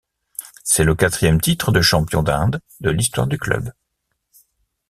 C'est 0.63 0.83
le 0.83 0.95
quatrième 0.95 1.39
titre 1.39 1.71
de 1.71 1.79
champion 1.79 2.23
d'Inde 2.23 2.59
de 2.79 2.89
l'histoire 2.89 3.27
du 3.27 3.37
club. 3.37 3.71